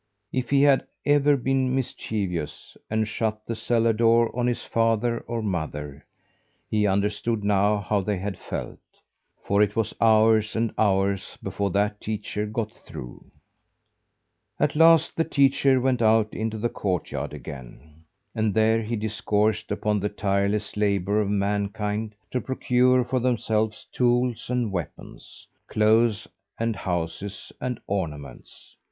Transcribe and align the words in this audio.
If 0.33 0.49
he 0.49 0.63
had 0.63 0.87
ever 1.05 1.37
been 1.37 1.75
mischievous 1.75 2.75
and 2.89 3.07
shut 3.07 3.45
the 3.45 3.55
cellar 3.55 3.93
door 3.93 4.35
on 4.35 4.47
his 4.47 4.65
father 4.65 5.19
or 5.27 5.43
mother, 5.43 6.03
he 6.71 6.87
understood 6.87 7.43
now 7.43 7.77
how 7.77 8.01
they 8.01 8.17
had 8.17 8.35
felt; 8.35 8.79
for 9.43 9.61
it 9.61 9.75
was 9.75 9.93
hours 10.01 10.55
and 10.55 10.73
hours 10.75 11.37
before 11.43 11.69
that 11.69 12.01
teacher 12.01 12.47
got 12.47 12.71
through. 12.71 13.29
At 14.59 14.75
last 14.75 15.15
the 15.17 15.23
teacher 15.23 15.79
went 15.79 16.01
out 16.01 16.33
into 16.33 16.57
the 16.57 16.67
courtyard 16.69 17.31
again. 17.31 17.97
And 18.33 18.55
there 18.55 18.81
he 18.81 18.95
discoursed 18.95 19.69
upon 19.69 19.99
the 19.99 20.09
tireless 20.09 20.75
labour 20.75 21.21
of 21.21 21.29
mankind 21.29 22.15
to 22.31 22.41
procure 22.41 23.05
for 23.05 23.19
themselves 23.19 23.85
tools 23.91 24.49
and 24.49 24.71
weapons, 24.71 25.45
clothes 25.67 26.27
and 26.57 26.75
houses 26.75 27.51
and 27.61 27.79
ornaments. 27.85 28.75